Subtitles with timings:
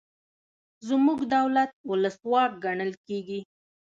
[0.87, 3.39] زموږ دولت ولسواک ګڼل کیږي.